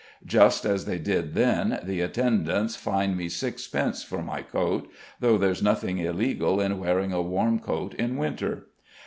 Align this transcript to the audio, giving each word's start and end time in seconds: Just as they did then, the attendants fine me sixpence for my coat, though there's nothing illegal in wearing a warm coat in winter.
Just 0.25 0.65
as 0.65 0.85
they 0.85 0.97
did 0.97 1.35
then, 1.35 1.79
the 1.83 2.01
attendants 2.01 2.75
fine 2.75 3.15
me 3.15 3.29
sixpence 3.29 4.01
for 4.01 4.23
my 4.23 4.41
coat, 4.41 4.89
though 5.19 5.37
there's 5.37 5.61
nothing 5.61 5.99
illegal 5.99 6.59
in 6.59 6.79
wearing 6.79 7.13
a 7.13 7.21
warm 7.21 7.59
coat 7.59 7.93
in 7.93 8.17
winter. 8.17 8.65